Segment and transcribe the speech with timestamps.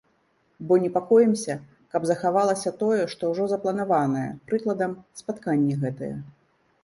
[0.69, 1.55] Бо непакоімся,
[1.95, 4.91] каб захавалася тое, што ўжо запланаванае, прыкладам,
[5.23, 6.15] спатканні гэтыя.